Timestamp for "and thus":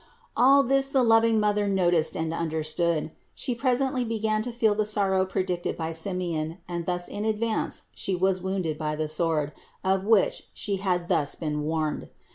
6.67-7.07